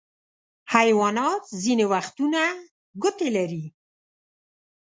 [0.73, 2.41] حیوانات ځینې وختونه
[3.01, 3.65] ګوتې لري.